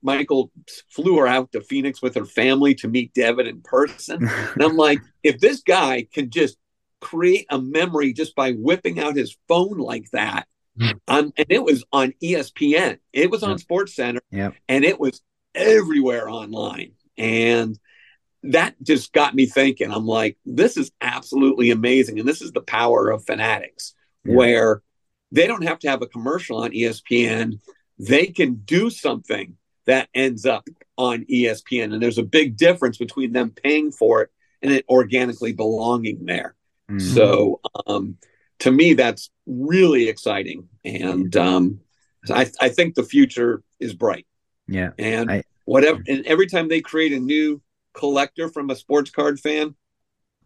[0.00, 0.50] Michael
[0.90, 4.26] flew her out to Phoenix with her family to meet Devin in person.
[4.54, 6.56] and I'm like, if this guy can just
[7.00, 10.46] create a memory just by whipping out his phone like that,
[11.08, 13.60] um, and it was on ESPN, it was on yep.
[13.60, 14.54] Sports Center, yep.
[14.68, 15.20] and it was
[15.54, 16.92] everywhere online.
[17.16, 17.78] And
[18.44, 19.90] that just got me thinking.
[19.90, 22.20] I'm like, this is absolutely amazing.
[22.20, 24.36] And this is the power of Fanatics, yep.
[24.36, 24.82] where
[25.32, 27.58] they don't have to have a commercial on ESPN
[27.98, 29.56] they can do something
[29.86, 30.64] that ends up
[30.96, 31.92] on ESPN.
[31.92, 34.30] And there's a big difference between them paying for it
[34.62, 36.54] and it organically belonging there.
[36.90, 37.14] Mm-hmm.
[37.14, 38.16] So um,
[38.60, 40.68] to me, that's really exciting.
[40.84, 41.80] And um,
[42.30, 44.26] I, I think the future is bright.
[44.66, 44.90] Yeah.
[44.98, 47.60] And I, whatever, and every time they create a new
[47.94, 49.74] collector from a sports card fan,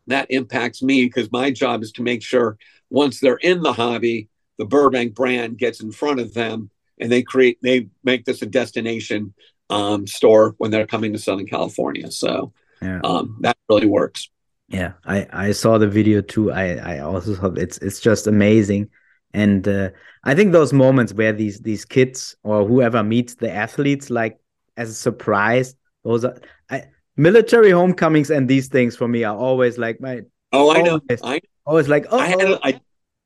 [0.08, 2.58] that impacts me because my job is to make sure
[2.90, 4.28] once they're in the hobby,
[4.58, 8.46] the Burbank brand gets in front of them and they create they make this a
[8.46, 9.32] destination
[9.70, 12.10] um, store when they're coming to Southern California.
[12.10, 13.00] So yeah.
[13.04, 14.28] um, that really works.
[14.72, 16.50] Yeah, I I saw the video too.
[16.50, 18.88] I I also thought it's it's just amazing,
[19.34, 19.90] and uh,
[20.24, 24.38] I think those moments where these these kids or whoever meets the athletes like
[24.78, 26.38] as a surprise, those are
[26.70, 26.84] I,
[27.18, 30.22] military homecomings and these things for me are always like my.
[30.52, 31.00] Oh, I know.
[31.22, 32.18] I always like oh.
[32.18, 32.80] I, had a, I,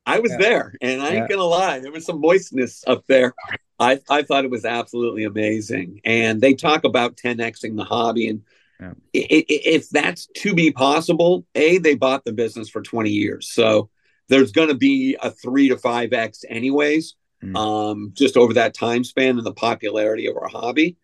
[0.05, 0.39] I was yeah.
[0.39, 3.33] there, and I ain't gonna lie, there was some moistness up there.
[3.79, 6.01] I, I thought it was absolutely amazing.
[6.05, 8.29] And they talk about 10xing the hobby.
[8.29, 8.43] And
[8.81, 8.93] yeah.
[9.13, 13.51] if that's to be possible, A, they bought the business for 20 years.
[13.51, 13.91] So
[14.29, 17.57] there's going to be a three to 5x, anyways, mm.
[17.57, 20.97] um, just over that time span and the popularity of our hobby.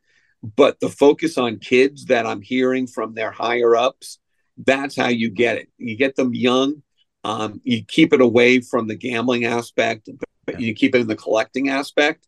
[0.56, 4.18] But the focus on kids that I'm hearing from their higher ups,
[4.56, 5.68] that's how you get it.
[5.78, 6.82] You get them young.
[7.24, 10.08] Um, you keep it away from the gambling aspect,
[10.44, 12.26] but you keep it in the collecting aspect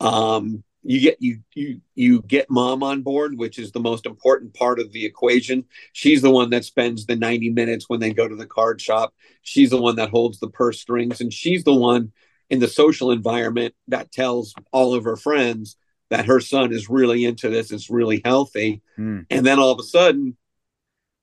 [0.00, 4.54] um, you get you you you get mom on board, which is the most important
[4.54, 5.64] part of the equation.
[5.92, 9.14] She's the one that spends the 90 minutes when they go to the card shop.
[9.42, 12.12] She's the one that holds the purse strings, and she's the one
[12.50, 15.76] in the social environment that tells all of her friends
[16.10, 18.82] that her son is really into this, it's really healthy.
[18.98, 19.26] Mm.
[19.30, 20.36] And then all of a sudden,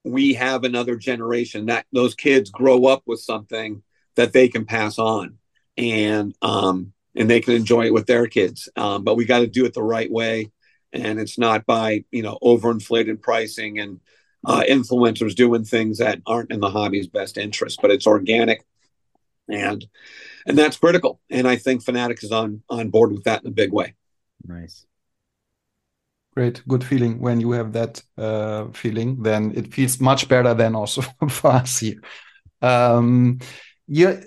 [0.04, 3.84] we have another generation that those kids grow up with something
[4.16, 5.38] that they can pass on.
[5.78, 8.70] And um, and they can enjoy it with their kids.
[8.76, 10.52] Um, but we got to do it the right way,
[10.94, 14.00] and it's not by you know overinflated pricing and
[14.46, 17.80] uh, influencers doing things that aren't in the hobby's best interest.
[17.82, 18.66] But it's organic,
[19.48, 19.86] and
[20.46, 21.20] and that's critical.
[21.30, 23.96] And I think Fanatics is on on board with that in a big way.
[24.46, 24.86] Nice.
[26.34, 29.22] Great, good feeling when you have that uh, feeling.
[29.22, 32.02] Then it feels much better than also for us here.
[32.62, 33.40] Um,
[33.94, 34.24] you,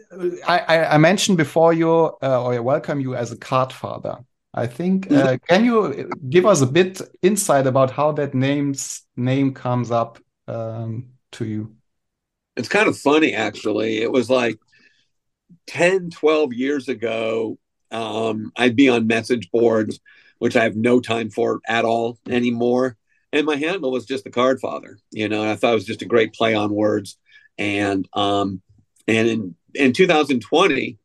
[0.46, 4.18] I, I mentioned before you uh, or I welcome you as a card father.
[4.52, 5.44] I think uh, mm-hmm.
[5.48, 11.12] can you give us a bit insight about how that name's name comes up um,
[11.32, 11.76] to you?
[12.56, 14.02] It's kind of funny actually.
[14.02, 14.58] It was like
[15.68, 17.58] 10, 12 years ago.
[17.90, 19.98] Um, I'd be on message boards,
[20.40, 22.98] which I have no time for at all anymore.
[23.32, 26.02] And my handle was just the card father, you know, I thought it was just
[26.02, 27.16] a great play on words.
[27.56, 28.60] And um,
[29.06, 30.98] and in, in 2020,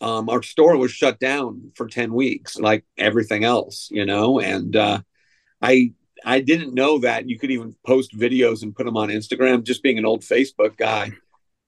[0.00, 4.74] um, our store was shut down for 10 weeks, like everything else, you know, and
[4.74, 5.00] uh,
[5.60, 5.92] I
[6.24, 9.82] I didn't know that you could even post videos and put them on Instagram, just
[9.82, 11.12] being an old Facebook guy.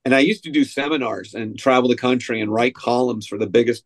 [0.05, 3.47] And I used to do seminars and travel the country and write columns for the
[3.47, 3.85] biggest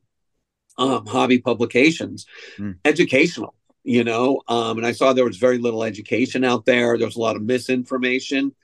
[0.78, 2.26] um, hobby publications,
[2.58, 2.76] mm.
[2.84, 4.42] educational, you know.
[4.48, 6.96] Um, and I saw there was very little education out there.
[6.96, 8.54] There was a lot of misinformation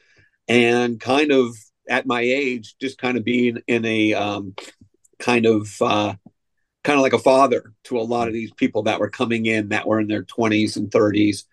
[0.49, 1.55] and kind of
[1.89, 4.55] at my age, just kind of being in a um,
[5.19, 6.15] kind of uh,
[6.85, 9.69] kind of like a father to a lot of these people that were coming in
[9.69, 11.45] that were in their 20s and 30s.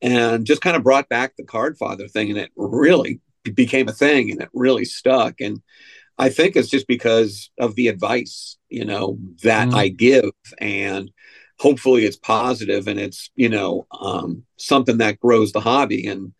[0.00, 3.20] and just kind of brought back the card father thing and it really
[3.54, 5.60] became a thing and it really stuck and
[6.18, 9.74] i think it's just because of the advice you know that mm.
[9.74, 11.10] i give and
[11.58, 16.32] hopefully it's positive and it's you know um, something that grows the hobby and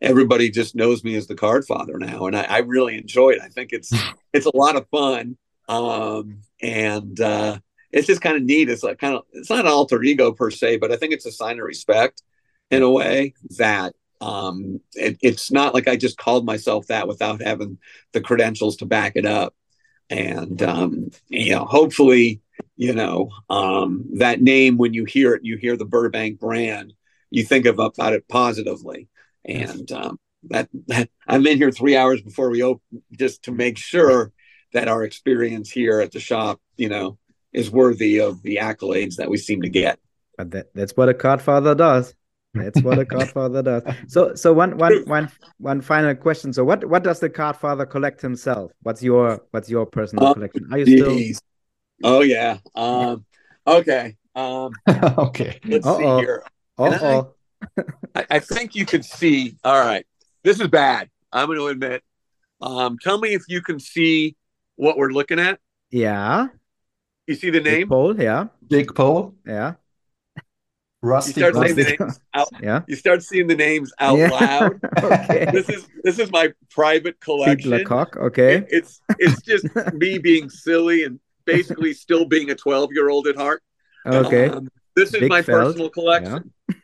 [0.00, 3.42] everybody just knows me as the card father now and i, I really enjoy it
[3.42, 3.92] i think it's
[4.32, 7.58] it's a lot of fun um, and uh,
[7.90, 10.50] it's just kind of neat it's like kind of it's not an alter ego per
[10.50, 12.22] se but i think it's a sign of respect
[12.70, 17.42] in a way that um, it, it's not like I just called myself that without
[17.42, 17.78] having
[18.12, 19.54] the credentials to back it up.
[20.08, 22.40] And um, you know, hopefully,
[22.76, 26.94] you know, um, that name when you hear it, you hear the Burbank brand,
[27.30, 29.08] you think of about it positively.
[29.44, 33.78] And um, that, that I'm in here three hours before we open just to make
[33.78, 34.32] sure
[34.72, 37.18] that our experience here at the shop, you know,
[37.52, 39.98] is worthy of the accolades that we seem to get.
[40.36, 42.14] But that, that's what a card father does.
[42.54, 43.82] That's what a cardfather does.
[44.08, 46.52] So, so one, one, one, one final question.
[46.52, 48.72] So, what, what does the cardfather collect himself?
[48.82, 50.68] What's your, what's your personal oh, collection?
[50.72, 51.36] Are you geez.
[51.36, 51.48] still?
[52.02, 52.58] Oh yeah.
[52.74, 53.24] Um.
[53.66, 54.16] Okay.
[54.34, 54.72] Um.
[54.88, 55.60] okay.
[55.64, 55.98] Let's Uh-oh.
[55.98, 56.44] see here.
[56.78, 57.34] Oh.
[58.14, 59.56] I, I think you can see.
[59.64, 60.06] All right.
[60.42, 61.10] This is bad.
[61.32, 62.02] I'm going to admit.
[62.60, 62.98] Um.
[62.98, 64.36] Tell me if you can see
[64.76, 65.58] what we're looking at.
[65.90, 66.48] Yeah.
[67.26, 67.80] You see the name?
[67.80, 68.20] Jake Paul.
[68.20, 68.46] Yeah.
[68.70, 69.34] Jake Paul.
[69.46, 69.74] Yeah.
[71.04, 71.40] Rusty.
[71.40, 71.82] You start, Rusty.
[71.82, 72.80] Saying the names out, yeah.
[72.86, 74.28] you start seeing the names out yeah.
[74.30, 74.80] loud.
[75.02, 75.46] okay.
[75.52, 77.70] This is this is my private collection.
[77.70, 78.56] Lecoq, okay.
[78.56, 83.26] It, it's it's just me being silly and basically still being a 12 year old
[83.26, 83.62] at heart.
[84.06, 84.48] Okay.
[84.48, 85.66] Um, this is Big my felt.
[85.66, 86.52] personal collection.
[86.68, 86.74] Yeah.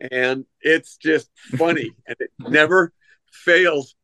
[0.00, 2.92] And it's just funny and it never
[3.30, 3.94] fails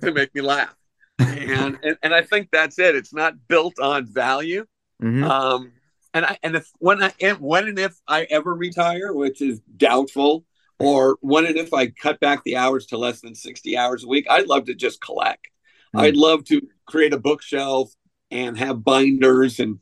[0.00, 0.74] to make me laugh.
[1.18, 2.94] And, and and I think that's it.
[2.94, 4.66] It's not built on value.
[5.02, 5.24] Mm-hmm.
[5.24, 5.72] Um,
[6.12, 10.44] and I and if when I when and if I ever retire, which is doubtful,
[10.78, 14.08] or when and if I cut back the hours to less than sixty hours a
[14.08, 15.48] week, I'd love to just collect.
[15.94, 16.00] Mm.
[16.00, 17.92] I'd love to create a bookshelf
[18.30, 19.78] and have binders and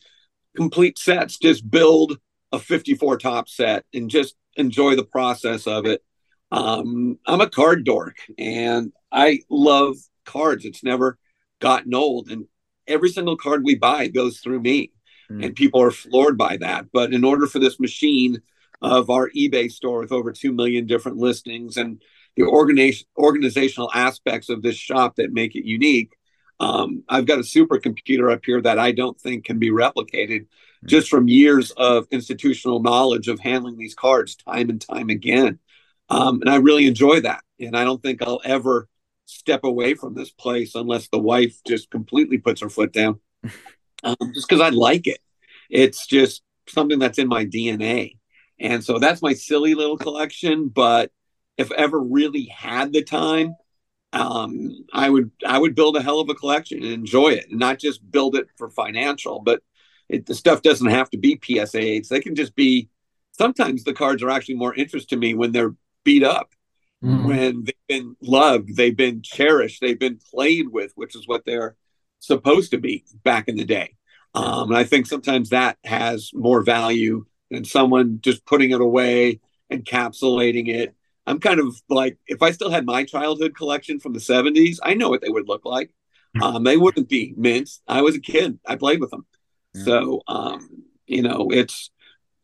[0.56, 1.38] complete sets.
[1.38, 2.18] Just build
[2.52, 6.02] a fifty-four Topps set and just enjoy the process of it.
[6.50, 10.64] Um, I'm a card dork and I love cards.
[10.64, 11.18] It's never
[11.60, 12.46] gotten old, and
[12.86, 14.92] every single card we buy goes through me
[15.30, 15.44] mm.
[15.44, 16.86] and people are floored by that.
[16.92, 18.42] But in order for this machine
[18.82, 22.02] of our eBay store with over 2 million different listings and
[22.36, 26.12] the organization, organizational aspects of this shop that make it unique,
[26.60, 30.46] um, I've got a supercomputer up here that I don't think can be replicated.
[30.86, 35.58] Just from years of institutional knowledge of handling these cards time and time again.
[36.08, 37.42] Um, and I really enjoy that.
[37.58, 38.88] And I don't think I'll ever
[39.26, 43.20] step away from this place unless the wife just completely puts her foot down.
[44.04, 45.18] um, just because I like it.
[45.70, 48.18] It's just something that's in my DNA.
[48.60, 50.68] And so that's my silly little collection.
[50.68, 51.10] But
[51.56, 53.54] if ever really had the time,
[54.12, 57.58] um, I would I would build a hell of a collection and enjoy it, and
[57.58, 59.40] not just build it for financial.
[59.40, 59.62] But
[60.14, 62.88] it, the stuff doesn't have to be PSA eights; they can just be.
[63.32, 65.74] Sometimes the cards are actually more interest to me when they're
[66.04, 66.54] beat up,
[67.02, 67.26] mm.
[67.26, 71.76] when they've been loved, they've been cherished, they've been played with, which is what they're
[72.20, 73.96] supposed to be back in the day.
[74.34, 79.40] Um, and I think sometimes that has more value than someone just putting it away,
[79.72, 80.94] encapsulating it.
[81.26, 84.94] I'm kind of like, if I still had my childhood collection from the 70s, I
[84.94, 85.90] know what they would look like.
[86.36, 86.42] Hmm.
[86.42, 87.80] Um, they wouldn't be mints.
[87.86, 89.26] I was a kid, I played with them.
[89.74, 89.84] Yeah.
[89.84, 91.90] So, um, you know, it's,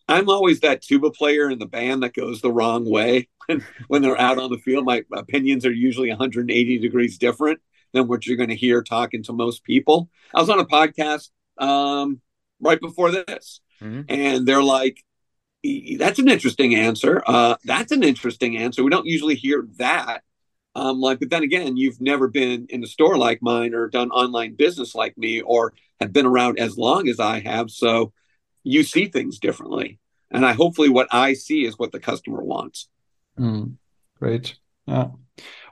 [0.09, 3.29] I'm always that tuba player in the band that goes the wrong way.
[3.89, 7.61] when they're out on the field, my opinions are usually 180 degrees different
[7.93, 10.09] than what you're going to hear talking to most people.
[10.35, 12.21] I was on a podcast um,
[12.61, 14.03] right before this, mm-hmm.
[14.09, 15.03] and they're like,
[15.99, 17.23] "That's an interesting answer.
[17.27, 18.85] Uh, that's an interesting answer.
[18.85, 20.23] We don't usually hear that."
[20.77, 24.11] Um, like, but then again, you've never been in a store like mine or done
[24.11, 27.71] online business like me or have been around as long as I have.
[27.71, 28.13] So
[28.63, 29.99] you see things differently.
[30.31, 32.89] And I hopefully what I see is what the customer wants.
[33.39, 33.77] Mm,
[34.19, 34.57] great.
[34.87, 35.09] Yeah.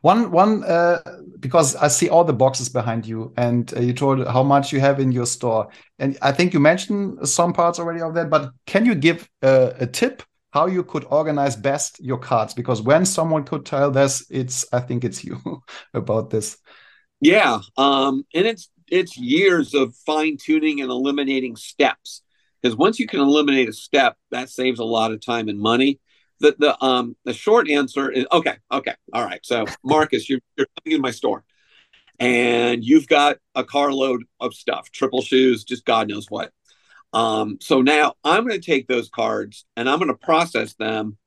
[0.00, 1.00] One, one, uh,
[1.38, 4.80] because I see all the boxes behind you, and uh, you told how much you
[4.80, 8.30] have in your store, and I think you mentioned some parts already of that.
[8.30, 12.54] But can you give uh, a tip how you could organize best your cards?
[12.54, 15.40] Because when someone could tell this, it's I think it's you
[15.94, 16.56] about this.
[17.20, 22.22] Yeah, um, and it's it's years of fine tuning and eliminating steps.
[22.60, 26.00] Because once you can eliminate a step, that saves a lot of time and money
[26.40, 30.68] the the um the short answer is okay okay all right so marcus you're, you're
[30.78, 31.42] coming in my store
[32.20, 36.52] and you've got a carload of stuff triple shoes just god knows what
[37.12, 41.18] um so now i'm going to take those cards and i'm going to process them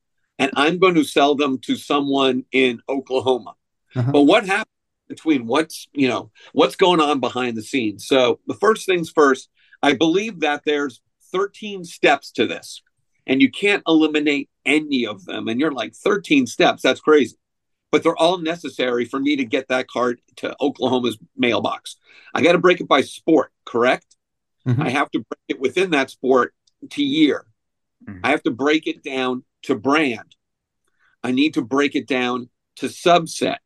[0.41, 3.53] and I'm going to sell them to someone in Oklahoma.
[3.95, 4.12] Uh-huh.
[4.12, 4.66] But what happens
[5.12, 8.07] between what's, you know, what's going on behind the scenes?
[8.07, 9.49] So the first things first,
[9.84, 11.01] I believe that there's
[11.34, 12.82] 13 steps to this
[13.28, 15.49] and you can't eliminate any of them.
[15.49, 17.38] And you're like, 13 steps, that's crazy.
[17.91, 21.97] But they're all necessary for me to get that card to Oklahoma's mailbox.
[22.34, 24.16] I got to break it by sport, correct?
[24.66, 24.82] Mm-hmm.
[24.82, 26.53] I have to break it within that sport
[26.91, 27.45] to year.
[28.07, 28.22] Mm-hmm.
[28.24, 30.36] I have to break it down to brand.
[31.22, 33.57] I need to break it down to subset.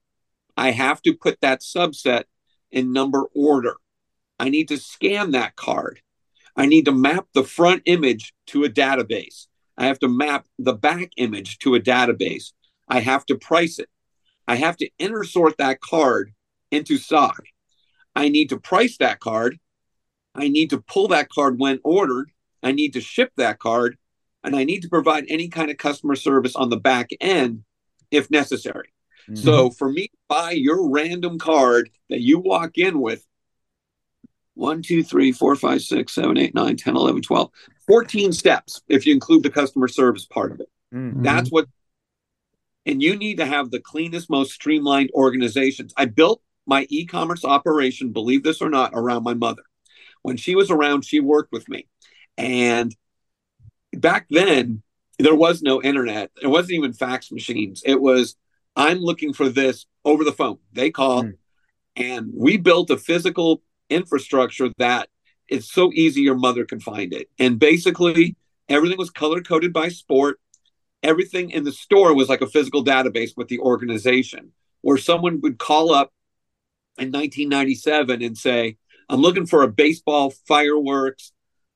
[0.58, 2.24] I have to put that subset
[2.72, 3.76] in number order.
[4.40, 6.02] I need to scan that card.
[6.56, 9.48] I need to map the front image to a database.
[9.78, 12.54] I have to map the back image to a database.
[12.88, 13.90] I have to price it.
[14.48, 16.34] I have to intersort that card
[16.72, 17.40] into SOG.
[18.16, 19.60] I need to price that card.
[20.34, 22.32] I need to pull that card when ordered.
[22.64, 23.98] I need to ship that card.
[24.44, 27.64] And I need to provide any kind of customer service on the back end
[28.12, 28.95] if necessary.
[29.30, 29.36] Mm-hmm.
[29.36, 33.26] So for me to buy your random card that you walk in with,
[34.56, 37.52] 1, 2, 3, 4, 5, 6, 7, 8, 9, 10, 11, 12,
[37.88, 40.70] 14 steps if you include the customer service part of it.
[40.94, 41.24] Mm-hmm.
[41.24, 41.68] That's what,
[42.86, 45.94] and you need to have the cleanest, most streamlined organizations.
[45.98, 49.64] I built my e commerce operation, believe this or not, around my mother.
[50.22, 51.88] When she was around, she worked with me.
[52.38, 52.96] And
[53.94, 54.82] back then,
[55.20, 56.32] there was no internet.
[56.42, 57.84] It wasn't even fax machines.
[57.86, 58.36] It was,
[58.76, 60.60] I'm looking for this over the phone.
[60.74, 61.34] They call, mm.
[61.96, 65.10] and we built a physical infrastructure that
[65.48, 67.30] it's so easy your mother can find it.
[67.40, 68.36] And basically,
[68.68, 70.40] everything was color coded by sport.
[71.04, 74.52] Everything in the store was like a physical database with the organization,
[74.82, 76.12] where someone would call up
[76.98, 81.32] in 1997 and say, I'm looking for a baseball fireworks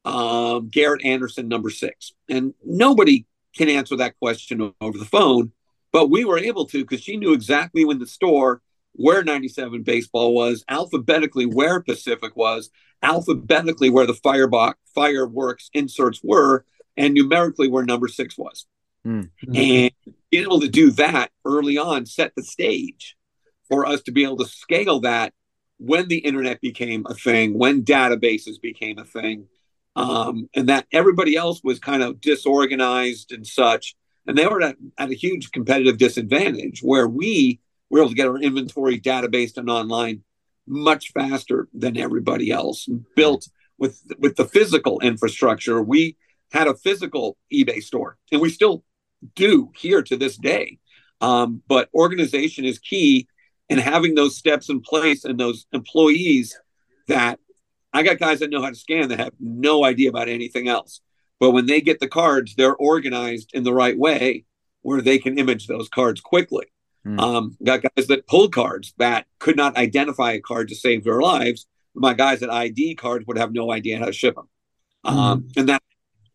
[0.05, 2.13] um, Garret Anderson, number six.
[2.27, 3.25] And nobody
[3.55, 5.51] can answer that question over the phone,
[5.91, 8.61] but we were able to because she knew exactly when the store
[8.93, 12.69] where 97 baseball was, alphabetically where Pacific was,
[13.01, 16.65] alphabetically where the firebox fireworks inserts were,
[16.97, 18.65] and numerically where number six was.
[19.05, 19.55] Mm-hmm.
[19.55, 19.91] And
[20.29, 23.15] being able to do that early on set the stage
[23.67, 25.33] for us to be able to scale that
[25.77, 29.47] when the internet became a thing, when databases became a thing,
[29.95, 33.95] um, and that everybody else was kind of disorganized and such.
[34.29, 37.59] And they were at, at a huge competitive disadvantage where we
[37.89, 40.21] were able to get our inventory database and online
[40.67, 42.87] much faster than everybody else.
[43.15, 43.49] Built
[43.79, 46.15] with with the physical infrastructure, we
[46.51, 48.83] had a physical eBay store, and we still
[49.33, 50.77] do here to this day.
[51.21, 53.27] Um, but organization is key,
[53.67, 56.55] and having those steps in place and those employees
[57.07, 57.39] that
[57.91, 61.01] I got guys that know how to scan that have no idea about anything else.
[61.39, 64.45] But when they get the cards, they're organized in the right way
[64.81, 66.65] where they can image those cards quickly.
[67.05, 67.19] Mm.
[67.19, 71.21] Um, got guys that pull cards that could not identify a card to save their
[71.21, 71.65] lives.
[71.95, 74.49] My guys that ID cards would have no idea how to ship them.
[75.05, 75.11] Mm.
[75.11, 75.81] Um, and that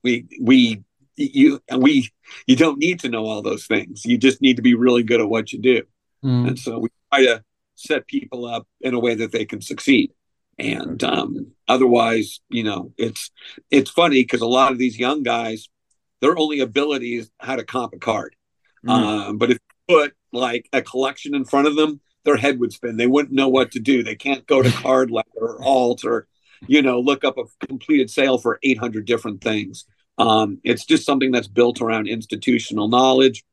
[0.02, 0.82] we we
[1.16, 2.10] you we
[2.46, 4.04] you don't need to know all those things.
[4.04, 5.82] You just need to be really good at what you do.
[6.24, 6.48] Mm.
[6.48, 7.44] And so we try to
[7.74, 10.12] set people up in a way that they can succeed
[10.58, 13.30] and um, otherwise you know it's
[13.70, 15.68] it's funny because a lot of these young guys
[16.20, 18.34] their only ability is how to comp a card.
[18.86, 18.90] Mm.
[18.90, 22.72] um, but if you put like a collection in front of them their head would
[22.72, 22.96] spin.
[22.96, 24.02] They wouldn't know what to do.
[24.02, 26.26] They can't go to card ladder or alt or
[26.66, 29.84] you know look up a completed sale for 800 different things.
[30.16, 33.44] Um, it's just something that's built around institutional knowledge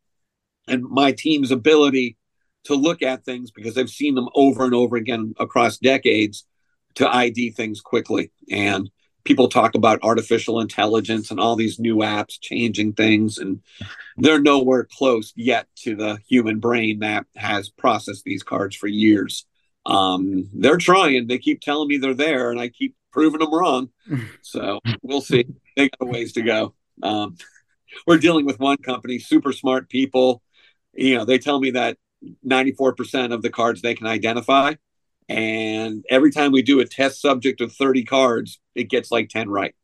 [0.67, 2.17] and my team's ability
[2.65, 6.45] to look at things because i've seen them over and over again across decades
[6.95, 8.31] to ID things quickly.
[8.49, 8.89] And
[9.23, 13.61] people talk about artificial intelligence and all these new apps changing things, and
[14.17, 19.45] they're nowhere close yet to the human brain that has processed these cards for years.
[19.85, 21.27] Um, they're trying.
[21.27, 23.89] They keep telling me they're there, and I keep proving them wrong.
[24.43, 25.45] So we'll see.
[25.77, 26.73] They got a ways to go.
[27.01, 27.37] Um,
[28.05, 30.41] we're dealing with one company, super smart people.
[30.93, 31.97] You know, they tell me that
[32.45, 34.73] 94% of the cards they can identify
[35.29, 39.49] and every time we do a test subject of 30 cards, it gets like 10
[39.49, 39.75] right.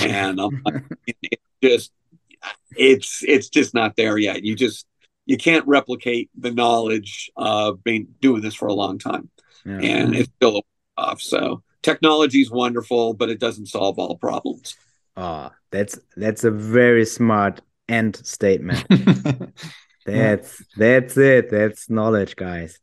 [0.00, 0.62] And um,
[1.06, 1.92] it just,
[2.76, 4.44] it's, it's just not there yet.
[4.44, 4.86] You just,
[5.26, 9.30] you can't replicate the knowledge of being doing this for a long time.
[9.64, 9.78] Yeah.
[9.78, 10.62] And it's still
[10.96, 11.20] off.
[11.20, 14.76] So technology is wonderful, but it doesn't solve all problems.
[15.16, 18.86] Ah, oh, that's that's a very smart end statement.
[20.06, 21.50] that's that's it.
[21.50, 22.78] That's knowledge, guys.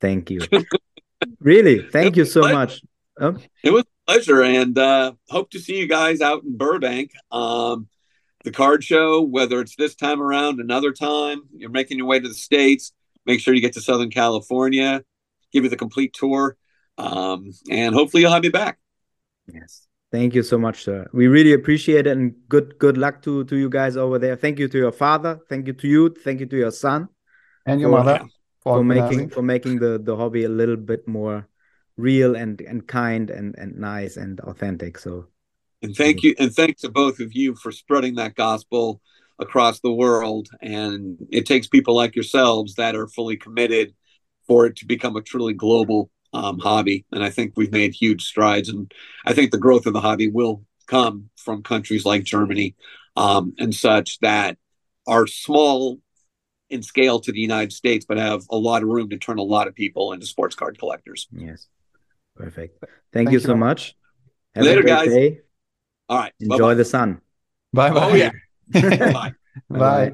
[0.00, 0.40] Thank you.
[1.40, 2.80] really thank you so much
[3.20, 3.36] oh.
[3.64, 7.88] it was a pleasure and uh, hope to see you guys out in burbank um,
[8.44, 12.28] the card show, whether it's this time around, another time, you're making your way to
[12.28, 12.92] the States,
[13.26, 15.02] make sure you get to Southern California,
[15.52, 16.56] give you the complete tour.
[16.96, 18.78] Um, and hopefully you'll have me back.
[19.52, 19.86] Yes.
[20.10, 21.06] Thank you so much, sir.
[21.12, 24.36] We really appreciate it and good good luck to to you guys over there.
[24.36, 25.38] Thank you to your father.
[25.50, 26.14] Thank you to you.
[26.24, 27.08] Thank you to your son.
[27.66, 28.26] And your mother.
[28.68, 31.48] For, for making for making the, the hobby a little bit more
[31.96, 34.98] real and and kind and and nice and authentic.
[34.98, 35.26] So
[35.82, 39.00] and thank you and thanks to both of you for spreading that gospel
[39.38, 40.48] across the world.
[40.60, 43.94] And it takes people like yourselves that are fully committed
[44.46, 47.04] for it to become a truly global um, hobby.
[47.12, 48.68] And I think we've made huge strides.
[48.68, 48.92] And
[49.24, 52.74] I think the growth of the hobby will come from countries like Germany
[53.16, 54.56] um, and such that
[55.06, 56.00] are small
[56.70, 59.42] in scale to the United States, but have a lot of room to turn a
[59.42, 61.28] lot of people into sports card collectors.
[61.32, 61.66] Yes.
[62.36, 62.78] Perfect.
[62.80, 63.96] Thank, Thank you, you so much.
[64.54, 65.08] Have Later, guys.
[65.08, 65.40] Day.
[66.08, 66.32] All right.
[66.40, 66.74] Enjoy Bye-bye.
[66.74, 67.20] the sun.
[67.20, 67.26] Oh,
[67.72, 68.10] bye bye.
[68.10, 68.30] Oh, yeah.
[69.12, 69.32] Bye.
[69.68, 70.12] Bye.